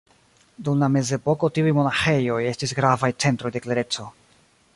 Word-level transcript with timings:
Dum 0.69 0.79
la 0.83 0.87
mezepoko 0.93 1.49
tiuj 1.57 1.75
monaĥejoj 1.81 2.41
estis 2.53 2.75
gravaj 2.81 3.13
centroj 3.27 3.53
de 3.59 3.63
klereco. 3.67 4.09